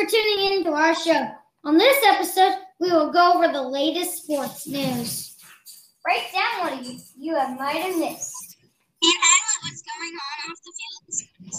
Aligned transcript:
for 0.00 0.08
tuning 0.08 0.40
in 0.52 0.64
to 0.64 0.72
our 0.72 0.94
show. 0.94 1.28
On 1.64 1.76
this 1.76 2.00
episode, 2.08 2.56
we 2.80 2.88
will 2.88 3.12
go 3.12 3.36
over 3.36 3.52
the 3.52 3.60
latest 3.60 4.24
sports 4.24 4.64
news. 4.64 5.36
Break 6.00 6.32
down 6.32 6.64
what 6.64 6.80
you, 6.80 6.96
you 7.20 7.36
have 7.36 7.52
might 7.58 7.76
have 7.76 7.96
missed. 8.00 8.56
And 9.00 9.16
highlight 9.20 9.60
what's 9.64 9.84
going 9.84 10.16
on 10.16 10.36
off 10.48 10.60
the 10.64 10.72
field. 10.72 11.04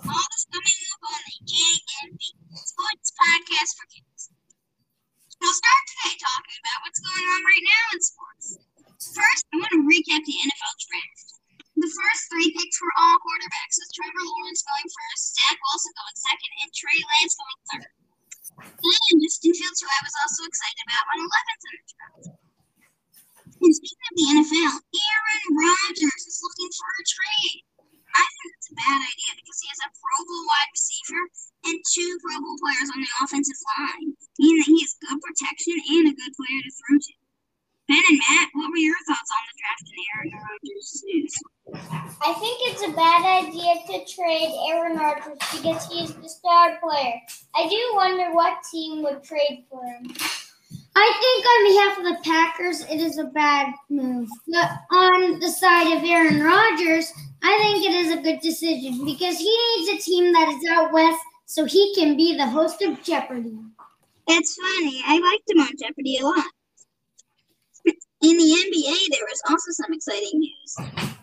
All 0.10 0.26
this 0.34 0.46
coming 0.50 0.78
up 0.90 1.02
on 1.06 1.22
the 1.22 1.38
JNB 1.54 2.22
Sports 2.66 3.10
Podcast 3.14 3.72
for 3.78 3.86
Kids. 3.94 4.34
We'll 5.38 5.58
start 5.58 5.82
today 5.90 6.18
talking 6.18 6.58
about 6.66 6.82
what's 6.86 7.02
going 7.02 7.26
on 7.38 7.42
right 7.46 7.66
now 7.66 7.86
in 7.94 8.00
sports. 8.02 8.48
First, 9.18 9.44
I 9.54 9.58
want 9.58 9.74
to 9.74 9.86
recap 9.86 10.22
the 10.26 10.38
NFL 10.38 10.74
draft. 10.86 11.30
The 11.78 11.90
first 11.90 12.22
three 12.30 12.50
picks 12.54 12.78
were 12.78 12.94
all 13.02 13.18
quarterbacks, 13.22 13.78
with 13.78 13.90
Trevor 13.94 14.26
Lawrence 14.26 14.62
going 14.66 14.86
first, 14.86 15.38
Zach 15.38 15.58
Wilson 15.58 15.94
going 15.98 16.18
second, 16.18 16.52
and 16.62 16.70
Trey 16.74 17.00
Lance 17.02 17.34
going 17.38 17.62
third. 17.70 17.94
And 18.60 19.22
Justin 19.22 19.54
Fields, 19.54 19.82
who 19.82 19.88
I 19.88 20.00
was 20.04 20.16
also 20.42 20.50
excited 20.50 20.82
about, 20.90 21.06
went 21.06 21.22
11th 21.22 21.62
in 21.62 21.74
the 21.78 21.86
draft. 21.94 22.26
And 23.62 23.74
speaking 23.78 24.06
of 24.10 24.14
the 24.18 24.28
NFL, 24.42 24.74
Aaron 24.74 25.46
Rodgers 25.54 26.24
is 26.26 26.42
looking 26.42 26.72
for 26.74 26.90
a 26.90 27.04
trade. 27.06 27.62
I 28.12 28.26
think 28.26 28.50
it's 28.58 28.70
a 28.74 28.76
bad 28.76 29.00
idea 29.06 29.32
because 29.38 29.60
he 29.62 29.70
has 29.70 29.82
a 29.86 29.90
Pro 29.94 30.18
Bowl 30.26 30.44
wide 30.50 30.72
receiver 30.74 31.24
and 31.70 31.78
two 31.94 32.12
Pro 32.26 32.36
Bowl 32.42 32.58
players 32.58 32.90
on 32.90 33.00
the 33.06 33.12
offensive 33.22 33.62
line, 33.78 34.18
meaning 34.42 34.66
that 34.66 34.72
he 34.74 34.82
has 34.82 34.98
good 34.98 35.20
protection 35.22 35.78
and 35.78 36.10
a 36.10 36.14
good 36.18 36.34
player 36.34 36.62
to 36.66 36.72
throw 36.74 36.98
to. 36.98 37.14
Ben 37.86 38.02
and 38.02 38.18
Matt, 38.18 38.50
what 38.58 38.74
were 38.74 38.82
your 38.82 38.98
thoughts 39.06 39.30
on 39.30 39.44
the 39.46 39.56
draft 39.62 39.86
and 39.94 40.02
Aaron 40.10 40.32
Rodgers 40.42 40.90
news? 41.06 41.36
I 42.26 42.32
think 42.34 42.58
it's 42.66 42.84
a 42.90 42.94
bad 42.98 43.22
idea 43.46 43.78
to 43.78 43.96
trade 44.10 44.52
Aaron 44.74 44.98
Rodgers 44.98 45.38
because 45.54 45.86
he 45.86 46.10
is 46.10 46.18
the 46.18 46.30
star 46.30 46.82
player. 46.82 47.22
I 47.56 47.68
do 47.68 47.92
wonder 47.96 48.34
what 48.34 48.64
team 48.72 49.04
would 49.04 49.24
trade 49.24 49.66
for 49.70 49.84
him. 49.84 50.14
I 50.96 51.14
think 51.22 51.46
on 51.46 51.64
behalf 51.72 51.98
of 51.98 52.04
the 52.04 52.30
Packers, 52.30 52.82
it 52.90 53.02
is 53.02 53.18
a 53.18 53.26
bad 53.26 53.74
move. 53.90 54.30
But 54.48 54.72
on 54.92 55.40
the 55.40 55.50
side 55.50 55.98
of 55.98 56.04
Aaron 56.04 56.42
Rodgers, 56.42 57.12
I 57.42 57.58
think 57.62 57.86
it 57.86 57.94
is 57.94 58.12
a 58.12 58.22
good 58.22 58.40
decision 58.42 59.06
because 59.06 59.38
he 59.38 59.76
needs 59.78 59.90
a 59.90 60.06
team 60.06 60.34
that 60.34 60.50
is 60.50 60.70
out 60.70 60.92
west 60.92 61.20
so 61.46 61.66
he 61.66 61.94
can 61.96 62.18
be 62.18 62.36
the 62.36 62.48
host 62.48 62.82
of 62.82 63.02
Jeopardy. 63.04 63.58
It's 64.28 64.56
funny. 64.56 65.02
I 65.06 65.20
liked 65.20 65.50
him 65.50 65.62
on 65.62 65.72
Jeopardy 65.80 66.18
a 66.18 66.26
lot. 66.26 66.46
In 68.24 68.38
the 68.38 68.44
NBA, 68.44 69.10
there 69.12 69.26
was 69.28 69.42
also 69.50 69.72
some 69.72 69.94
exciting 69.94 70.40
news. 70.40 70.76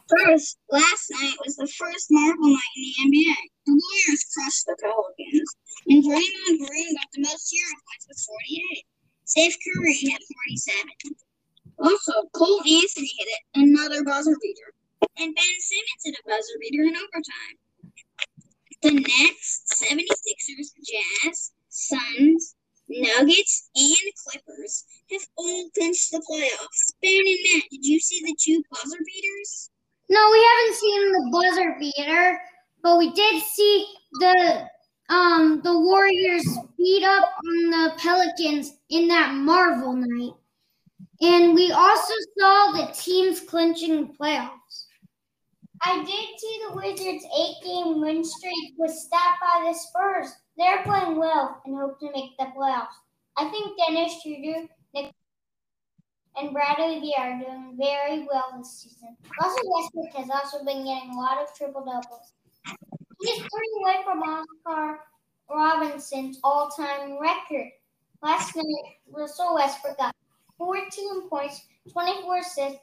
First, 0.08 0.58
last 0.70 1.10
night 1.10 1.34
was 1.44 1.56
the 1.56 1.68
first 1.68 2.06
Marvel 2.10 2.48
night 2.48 2.60
in 2.76 3.10
the 3.10 3.18
NBA. 3.18 3.34
The 3.68 3.76
Warriors 3.76 4.24
crushed 4.32 4.64
the 4.64 4.76
Pelicans, 4.80 5.50
and 5.92 6.00
Draymond 6.00 6.56
Green 6.56 6.94
got 6.96 7.12
the 7.12 7.20
most 7.20 7.52
hero 7.52 7.76
points 7.84 8.08
with 8.08 8.16
48. 8.16 8.84
Steph 9.28 9.56
Curry 9.60 9.92
had 10.08 10.24
47. 10.24 10.88
Also, 11.76 12.12
Cole 12.32 12.64
Anthony 12.64 13.12
hit 13.12 13.28
it, 13.28 13.42
another 13.60 14.02
buzzer 14.04 14.32
beater, 14.40 14.72
and 15.20 15.36
Ben 15.36 15.56
Simmons 15.60 16.00
hit 16.00 16.16
a 16.16 16.22
buzzer 16.24 16.56
beater 16.64 16.82
in 16.88 16.96
overtime. 16.96 17.56
The 18.80 19.04
Nets, 19.04 19.68
76ers, 19.84 20.72
Jazz, 20.88 21.52
Suns, 21.68 22.56
Nuggets, 22.88 23.68
and 23.76 24.08
Clippers 24.16 24.84
have 25.12 25.28
all 25.36 25.68
clinched 25.76 26.10
the 26.10 26.24
playoffs. 26.24 26.96
Ben 27.02 27.20
and 27.20 27.38
Matt, 27.52 27.68
did 27.70 27.84
you 27.84 28.00
see 28.00 28.20
the 28.24 28.34
two 28.40 28.62
buzzer 28.72 29.04
beaters? 29.04 29.68
No, 30.08 30.26
we 30.32 30.40
haven't 30.40 30.76
seen 30.80 31.12
the 31.12 31.28
buzzer 31.30 31.76
beater, 31.78 32.40
but 32.82 32.98
we 32.98 33.12
did 33.12 33.42
see 33.42 33.86
the 34.20 34.68
um 35.08 35.60
the 35.62 35.78
Warriors 35.78 36.46
beat 36.76 37.04
up 37.04 37.30
on 37.46 37.70
the 37.70 37.92
Pelicans 37.98 38.74
in 38.90 39.08
that 39.08 39.34
Marvel 39.34 39.94
night. 39.94 40.34
And 41.20 41.54
we 41.54 41.72
also 41.72 42.14
saw 42.38 42.72
the 42.72 42.92
teams 42.92 43.40
clinching 43.40 44.06
the 44.06 44.12
playoffs. 44.14 44.86
I 45.82 45.98
did 45.98 46.38
see 46.38 46.60
the 46.68 46.74
Wizards' 46.74 47.24
eight 47.36 47.56
game 47.64 48.00
win 48.00 48.24
streak 48.24 48.74
was 48.76 49.04
stopped 49.04 49.40
by 49.40 49.68
the 49.68 49.74
Spurs. 49.74 50.32
They're 50.56 50.82
playing 50.82 51.16
well 51.16 51.60
and 51.64 51.76
hope 51.76 52.00
to 52.00 52.10
make 52.12 52.36
the 52.38 52.46
playoffs. 52.56 52.98
I 53.36 53.48
think 53.48 53.78
Dennis 53.78 54.20
Schroeder, 54.20 54.66
Nick, 54.94 55.12
and 56.36 56.52
Bradley 56.52 57.00
Beal 57.00 57.14
are 57.18 57.38
doing 57.38 57.76
very 57.78 58.26
well 58.28 58.54
this 58.58 58.80
season. 58.80 59.16
Russell 59.40 59.70
Westbrook 59.72 60.14
has 60.14 60.30
also 60.30 60.64
been 60.64 60.84
getting 60.84 61.10
a 61.10 61.16
lot 61.16 61.38
of 61.38 61.54
triple 61.54 61.84
doubles. 61.84 62.32
He 63.20 63.28
is 63.28 63.38
three 63.38 63.82
away 63.82 63.96
from 64.04 64.22
Oscar 64.22 65.00
Robertson's 65.50 66.38
all 66.44 66.68
time 66.70 67.18
record. 67.20 67.70
Last 68.22 68.54
night, 68.54 68.96
Russell 69.10 69.54
Westbrook 69.54 69.98
got 69.98 70.14
14 70.58 71.28
points, 71.28 71.66
24 71.92 72.38
assists, 72.38 72.78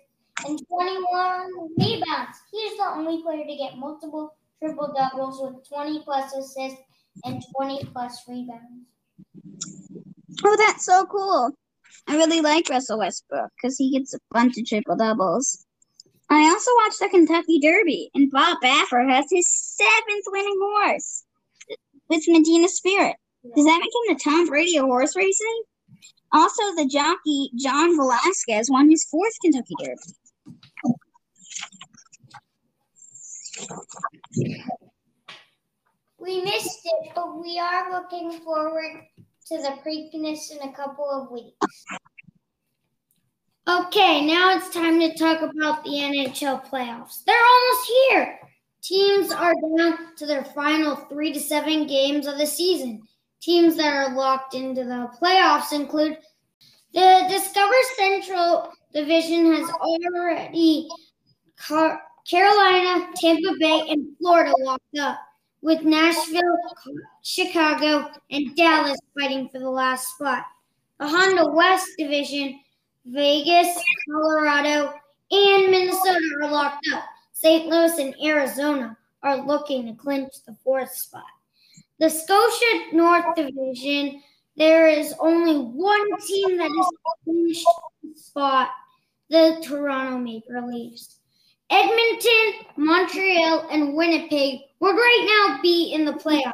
and 0.46 0.60
21 0.68 1.52
rebounds. 1.78 2.38
He 2.52 2.58
is 2.58 2.78
the 2.78 2.86
only 2.86 3.22
player 3.22 3.46
to 3.46 3.56
get 3.56 3.78
multiple 3.78 4.36
triple 4.60 4.94
doubles 4.96 5.40
with 5.42 5.68
20 5.68 6.04
plus 6.04 6.34
assists 6.34 6.82
and 7.24 7.44
20 7.56 7.86
plus 7.94 8.24
rebounds. 8.28 8.86
Oh, 10.44 10.56
that's 10.58 10.86
so 10.86 11.06
cool. 11.06 11.52
I 12.08 12.16
really 12.18 12.42
like 12.42 12.70
Russell 12.70 13.00
Westbrook 13.00 13.52
because 13.56 13.78
he 13.78 13.92
gets 13.92 14.14
a 14.14 14.20
bunch 14.32 14.58
of 14.58 14.66
triple 14.66 14.96
doubles. 14.96 15.65
I 16.36 16.50
also 16.50 16.70
watched 16.84 17.00
the 17.00 17.08
Kentucky 17.08 17.60
Derby, 17.60 18.12
and 18.14 18.30
Bob 18.30 18.58
Baffert 18.62 19.10
has 19.10 19.26
his 19.32 19.48
seventh 19.50 20.26
winning 20.28 20.58
horse 20.60 21.24
with 22.10 22.24
Medina 22.28 22.68
Spirit. 22.68 23.16
Does 23.56 23.64
that 23.64 23.80
make 23.80 23.90
him 24.10 24.18
the 24.18 24.22
Tom 24.22 24.48
Brady 24.48 24.78
of 24.78 24.86
horse 24.86 25.16
racing? 25.16 25.64
Also, 26.34 26.76
the 26.76 26.88
jockey 26.88 27.52
John 27.58 27.96
Velazquez 27.96 28.70
won 28.70 28.90
his 28.90 29.06
fourth 29.06 29.32
Kentucky 29.42 29.76
Derby. 29.80 30.02
We 36.18 36.44
missed 36.44 36.82
it, 36.84 37.12
but 37.16 37.40
we 37.42 37.60
are 37.60 37.94
looking 37.94 38.42
forward 38.42 39.04
to 39.48 39.58
the 39.58 39.78
Preakness 39.86 40.52
in 40.52 40.68
a 40.68 40.74
couple 40.74 41.10
of 41.10 41.32
weeks. 41.32 41.86
Okay, 43.76 44.26
now 44.26 44.56
it's 44.56 44.70
time 44.70 45.02
to 45.02 45.14
talk 45.18 45.42
about 45.42 45.84
the 45.84 45.90
NHL 45.90 46.66
playoffs. 46.70 47.26
They're 47.26 47.36
almost 47.36 47.92
here. 48.10 48.40
Teams 48.82 49.32
are 49.32 49.54
down 49.78 50.16
to 50.16 50.26
their 50.26 50.46
final 50.46 50.96
three 50.96 51.34
to 51.34 51.40
seven 51.40 51.86
games 51.86 52.26
of 52.26 52.38
the 52.38 52.46
season. 52.46 53.02
Teams 53.42 53.76
that 53.76 53.94
are 53.94 54.16
locked 54.16 54.54
into 54.54 54.86
the 54.86 55.10
playoffs 55.22 55.74
include 55.74 56.18
the 56.94 57.26
Discover 57.30 57.74
Central 57.98 58.72
Division 58.94 59.54
has 59.54 59.70
already 59.70 60.88
Car- 61.58 62.02
Carolina, 62.30 63.08
Tampa 63.18 63.56
Bay, 63.60 63.88
and 63.90 64.16
Florida 64.20 64.54
locked 64.60 64.98
up, 65.00 65.20
with 65.62 65.84
Nashville, 65.84 66.58
Chicago, 67.24 68.10
and 68.32 68.56
Dallas 68.56 69.00
fighting 69.20 69.50
for 69.50 69.60
the 69.60 69.70
last 69.70 70.08
spot. 70.16 70.44
The 71.00 71.10
Honda 71.10 71.52
West 71.52 71.90
Division, 71.98 72.60
Vegas, 73.06 73.78
Colorado, 74.10 74.94
and 75.32 75.72
Minnesota 75.72 76.20
are 76.42 76.52
locked 76.52 76.88
up. 76.94 77.04
St. 77.34 77.68
Louis 77.68 77.98
and 78.00 78.16
Arizona 78.24 78.98
are 79.22 79.46
looking 79.46 79.86
to 79.86 79.94
clinch 79.94 80.34
the 80.46 80.56
fourth 80.64 80.92
spot. 80.92 81.24
The 82.00 82.10
Scotia 82.10 82.94
North 82.94 83.36
Division, 83.36 84.22
there 84.58 84.88
is 84.88 85.14
only 85.20 85.58
one 85.58 86.20
team 86.22 86.58
that 86.58 86.70
has 86.70 86.90
clinched 87.24 87.68
the 88.04 88.20
spot, 88.20 88.70
the 89.30 89.62
Toronto 89.64 90.18
Maple 90.18 90.68
Leafs. 90.68 91.20
Edmonton, 91.70 92.68
Montreal, 92.78 93.68
and 93.72 93.96
Winnipeg 93.96 94.62
would 94.80 94.96
right 94.96 95.48
now 95.48 95.62
be 95.62 95.94
in 95.94 96.06
the 96.06 96.14
playoffs, 96.14 96.52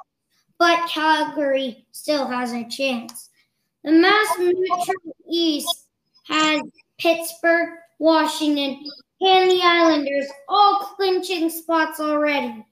but 0.57 0.89
Calgary 0.89 1.85
still 1.91 2.27
has 2.27 2.53
a 2.53 2.67
chance. 2.69 3.29
The 3.83 3.91
MassMutual 3.91 5.13
East 5.29 5.80
has 6.23 6.61
Pittsburgh, 6.97 7.69
Washington, 7.99 8.83
and 9.21 9.51
the 9.51 9.61
Islanders 9.63 10.27
all 10.47 10.79
clinching 10.95 11.49
spots 11.49 11.99
already. 11.99 12.65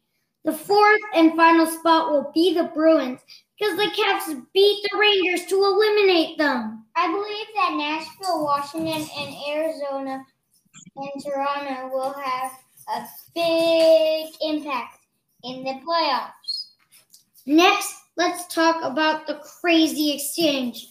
The 0.45 0.53
fourth 0.53 1.01
and 1.13 1.35
final 1.35 1.67
spot 1.67 2.11
will 2.11 2.31
be 2.33 2.53
the 2.53 2.65
Bruins 2.65 3.19
because 3.59 3.77
the 3.77 3.91
Caps 3.95 4.33
beat 4.53 4.87
the 4.89 4.97
Rangers 4.97 5.45
to 5.47 5.55
eliminate 5.55 6.37
them. 6.37 6.85
I 6.95 7.07
believe 7.11 7.47
that 7.55 7.75
Nashville, 7.75 8.43
Washington, 8.43 9.07
and 9.17 9.35
Arizona 9.49 10.25
and 10.95 11.23
Toronto 11.23 11.89
will 11.89 12.13
have 12.13 12.51
a 12.95 13.05
big 13.35 14.33
impact 14.41 14.99
in 15.43 15.63
the 15.63 15.79
playoffs. 15.85 16.67
Next, 17.45 17.93
let's 18.15 18.53
talk 18.53 18.83
about 18.83 19.27
the 19.27 19.41
crazy 19.61 20.13
exchange. 20.13 20.87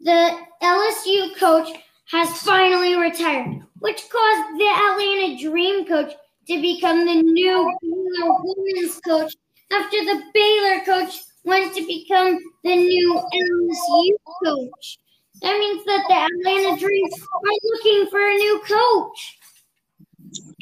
The 0.00 0.38
LSU 0.62 1.36
coach 1.36 1.68
has 2.12 2.42
finally 2.42 2.94
retired, 2.94 3.62
which 3.78 4.08
caused 4.10 4.58
the 4.58 4.68
Atlanta 4.68 5.38
Dream 5.40 5.86
coach 5.86 6.12
to 6.46 6.60
become 6.60 7.06
the 7.06 7.22
new 7.22 7.72
Baylor 7.82 8.32
women's 8.42 9.00
coach 9.00 9.34
after 9.72 9.96
the 10.04 10.22
Baylor 10.34 10.84
coach 10.84 11.22
went 11.44 11.74
to 11.74 11.86
become 11.86 12.38
the 12.64 12.76
new 12.76 13.14
LSU 13.14 14.14
coach. 14.44 14.98
That 15.40 15.58
means 15.58 15.84
that 15.86 16.04
the 16.08 16.14
Atlanta 16.14 16.78
Dreams 16.78 17.14
are 17.14 17.58
looking 17.64 18.10
for 18.10 18.20
a 18.20 18.36
new 18.36 18.60
coach. 18.60 19.38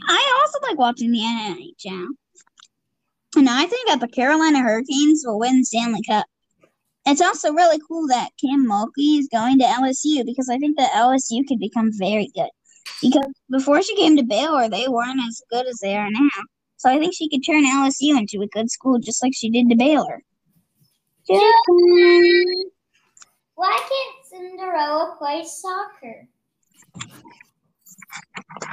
I 0.08 0.40
also 0.40 0.66
like 0.68 0.78
watching 0.78 1.10
the 1.10 1.18
NHL. 1.18 2.06
And 3.36 3.48
I 3.48 3.66
think 3.66 3.88
that 3.88 4.00
the 4.00 4.08
Carolina 4.08 4.60
Hurricanes 4.60 5.24
will 5.26 5.40
win 5.40 5.64
Stanley 5.64 6.02
Cup. 6.08 6.26
It's 7.06 7.20
also 7.20 7.52
really 7.52 7.80
cool 7.88 8.06
that 8.08 8.30
Kim 8.40 8.66
Mulkey 8.66 9.18
is 9.18 9.28
going 9.32 9.58
to 9.58 9.64
LSU 9.64 10.24
because 10.24 10.48
I 10.48 10.58
think 10.58 10.76
that 10.76 10.92
LSU 10.92 11.46
could 11.46 11.58
become 11.58 11.90
very 11.92 12.30
good. 12.34 12.50
Because 13.02 13.32
before 13.50 13.82
she 13.82 13.96
came 13.96 14.16
to 14.16 14.22
Baylor, 14.22 14.68
they 14.68 14.86
weren't 14.88 15.20
as 15.26 15.42
good 15.50 15.66
as 15.66 15.78
they 15.80 15.96
are 15.96 16.10
now. 16.10 16.28
So 16.76 16.90
I 16.90 16.98
think 16.98 17.14
she 17.14 17.28
could 17.28 17.44
turn 17.44 17.64
LSU 17.64 18.18
into 18.18 18.42
a 18.42 18.46
good 18.48 18.70
school 18.70 18.98
just 18.98 19.22
like 19.22 19.32
she 19.34 19.50
did 19.50 19.68
to 19.70 19.76
Baylor. 19.76 20.22
Why 23.54 23.78
can't 23.78 24.26
Cinderella 24.28 25.16
play 25.18 25.44
soccer? 25.44 26.28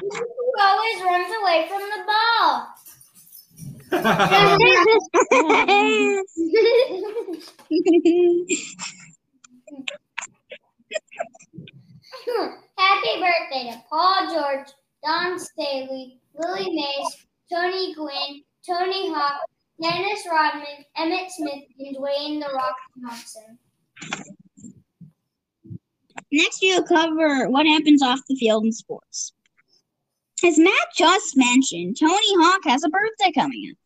Who 0.01 0.53
always 0.59 1.01
runs 1.03 1.33
away 1.41 1.67
from 1.69 1.81
the 1.91 2.03
ball? 2.07 2.67
Happy 12.77 13.19
birthday 13.19 13.71
to 13.71 13.81
Paul 13.89 14.29
George, 14.29 14.67
Dawn 15.03 15.39
Staley, 15.39 16.19
Willie 16.33 16.75
Mays, 16.75 17.25
Tony 17.51 17.93
Gwynn, 17.95 18.43
Tony 18.67 19.13
Hawk, 19.13 19.41
Dennis 19.81 20.25
Rodman, 20.29 20.85
Emmitt 20.97 21.29
Smith, 21.29 21.63
and 21.79 21.95
Dwayne 21.95 22.41
The 22.41 22.53
Rock 22.53 22.75
Johnson. 23.01 23.57
Next, 26.31 26.59
we'll 26.61 26.83
cover 26.83 27.49
what 27.49 27.65
happens 27.65 28.01
off 28.01 28.19
the 28.27 28.35
field 28.35 28.65
in 28.65 28.73
sports. 28.73 29.33
As 30.45 30.59
Matt 30.59 30.73
just 30.95 31.37
mentioned, 31.37 31.97
Tony 31.99 32.35
Hawk 32.35 32.61
has 32.65 32.83
a 32.83 32.89
birthday 32.89 33.31
coming 33.33 33.71
up. 33.71 33.77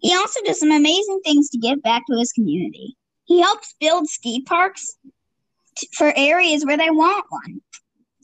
He 0.00 0.14
also 0.14 0.40
does 0.44 0.58
some 0.58 0.72
amazing 0.72 1.20
things 1.24 1.50
to 1.50 1.58
give 1.58 1.82
back 1.82 2.02
to 2.08 2.18
his 2.18 2.32
community. 2.32 2.96
He 3.32 3.40
helps 3.40 3.74
build 3.80 4.10
ski 4.10 4.42
parks 4.42 4.98
t- 5.78 5.88
for 5.96 6.12
areas 6.14 6.66
where 6.66 6.76
they 6.76 6.90
want 6.90 7.24
one. 7.30 7.62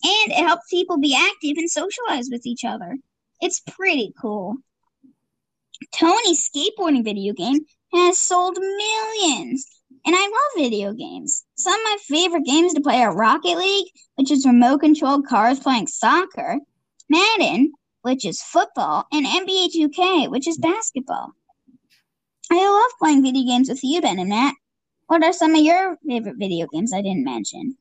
And 0.05 0.33
it 0.33 0.47
helps 0.47 0.69
people 0.69 0.99
be 0.99 1.17
active 1.17 1.57
and 1.57 1.71
socialize 1.71 2.29
with 2.31 2.45
each 2.45 2.63
other. 2.63 2.99
It's 3.41 3.61
pretty 3.61 4.13
cool. 4.21 4.57
Tony's 5.95 6.47
skateboarding 6.47 7.05
video 7.05 7.33
game 7.33 7.61
has 7.95 8.21
sold 8.21 8.59
millions. 8.59 9.67
And 10.05 10.15
I 10.15 10.21
love 10.21 10.63
video 10.63 10.93
games. 10.93 11.43
Some 11.55 11.73
of 11.73 11.85
my 11.85 11.97
favorite 12.03 12.45
games 12.45 12.75
to 12.75 12.83
play 12.83 13.01
are 13.01 13.17
Rocket 13.17 13.57
League, 13.57 13.91
which 14.17 14.31
is 14.31 14.45
remote 14.45 14.81
controlled 14.81 15.27
cars 15.27 15.59
playing 15.59 15.87
soccer, 15.87 16.59
Madden, 17.09 17.73
which 18.03 18.27
is 18.27 18.43
football, 18.43 19.07
and 19.11 19.25
NBA 19.25 19.71
2K, 19.75 20.31
which 20.31 20.47
is 20.47 20.59
basketball. 20.59 21.33
I 22.53 22.57
love 22.57 22.99
playing 22.99 23.23
video 23.23 23.47
games 23.47 23.71
with 23.71 23.81
you, 23.83 24.03
Ben 24.03 24.19
and 24.19 24.29
Matt. 24.29 24.55
What 25.09 25.25
are 25.25 25.33
some 25.33 25.55
of 25.55 25.65
your 25.65 25.99
favorite 26.07 26.37
video 26.37 26.67
games 26.67 26.93
I 26.93 27.01
didn't 27.01 27.25
mention? 27.25 27.79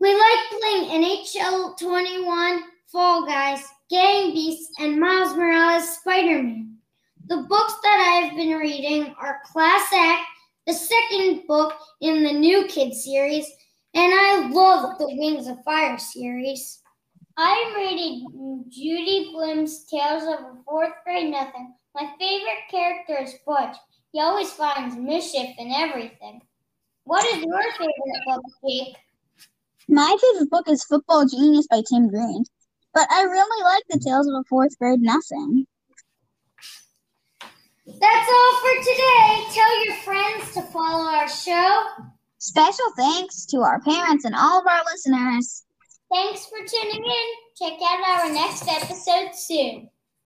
We 0.00 0.12
like 0.12 0.60
playing 0.60 1.04
NHL 1.04 1.78
21, 1.78 2.62
Fall 2.88 3.24
Guys, 3.24 3.62
Gang 3.88 4.32
Beasts, 4.32 4.72
and 4.80 4.98
Miles 4.98 5.36
Morales 5.36 5.88
Spider 5.98 6.42
Man. 6.42 6.76
The 7.28 7.46
books 7.48 7.74
that 7.84 8.24
I've 8.24 8.36
been 8.36 8.58
reading 8.58 9.14
are 9.20 9.40
Class 9.46 9.88
Act, 9.94 10.24
the 10.66 10.72
second 10.72 11.46
book 11.46 11.74
in 12.00 12.24
the 12.24 12.32
New 12.32 12.66
Kid 12.66 12.92
series, 12.92 13.46
and 13.94 14.12
I 14.12 14.48
love 14.50 14.98
the 14.98 15.14
Wings 15.16 15.46
of 15.46 15.62
Fire 15.62 15.96
series. 15.96 16.80
I'm 17.36 17.76
reading 17.76 18.64
Judy 18.68 19.30
Blume's 19.32 19.84
Tales 19.84 20.24
of 20.24 20.40
a 20.40 20.56
Fourth 20.66 20.94
Grade 21.04 21.30
Nothing. 21.30 21.74
My 21.94 22.10
favorite 22.18 22.66
character 22.68 23.22
is 23.22 23.34
Butch. 23.46 23.76
He 24.12 24.20
always 24.20 24.50
finds 24.50 24.96
mischief 24.96 25.50
in 25.58 25.70
everything. 25.70 26.40
What 27.04 27.24
is 27.26 27.44
your 27.44 27.62
favorite 27.72 28.24
book, 28.26 28.42
Jake? 28.66 28.96
My 29.88 30.16
favorite 30.20 30.50
book 30.50 30.68
is 30.68 30.84
Football 30.84 31.26
Genius 31.26 31.66
by 31.66 31.82
Tim 31.88 32.08
Green, 32.08 32.44
but 32.94 33.06
I 33.10 33.22
really 33.22 33.64
like 33.64 33.84
the 33.88 33.98
Tales 33.98 34.26
of 34.26 34.34
a 34.34 34.44
Fourth 34.48 34.78
Grade 34.78 35.00
Nothing. 35.00 35.66
That's 37.86 38.30
all 38.30 38.60
for 38.60 38.82
today. 38.82 39.44
Tell 39.54 39.84
your 39.84 39.94
friends 39.96 40.54
to 40.54 40.62
follow 40.62 41.04
our 41.04 41.28
show. 41.28 41.84
Special 42.38 42.92
thanks 42.96 43.46
to 43.46 43.58
our 43.58 43.80
parents 43.80 44.24
and 44.24 44.34
all 44.34 44.60
of 44.60 44.66
our 44.66 44.82
listeners. 44.92 45.64
Thanks 46.12 46.46
for 46.46 46.58
tuning 46.66 47.04
in. 47.04 47.26
Check 47.58 47.78
out 47.82 48.20
our 48.20 48.32
next 48.32 48.68
episode 48.68 49.34
soon. 49.34 49.90